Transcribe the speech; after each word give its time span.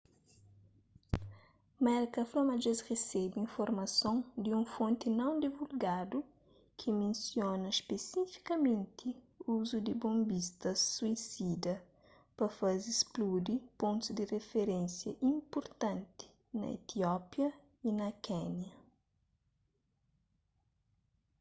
merka 1.87 2.19
fla 2.29 2.41
ma 2.49 2.55
dje-s 2.61 2.81
resebe 2.91 3.35
informason 3.47 4.15
di 4.43 4.49
un 4.59 4.65
fonti 4.75 5.07
non 5.19 5.33
divulgadu 5.45 6.17
ki 6.79 6.89
mensiona 7.01 7.67
spesifikamenti 7.81 9.09
uzu 9.55 9.77
di 9.85 9.93
bonbistas 10.01 10.77
suisida 10.95 11.73
pa 12.37 12.45
faze 12.57 12.91
spludi 13.01 13.53
pontus 13.79 14.15
di 14.17 14.23
rifirénsia 14.33 15.11
inpurtanti 15.29 16.25
na 16.59 16.65
etiópia 16.77 17.49
y 17.87 17.89
na 17.99 18.07
kénia 18.25 18.73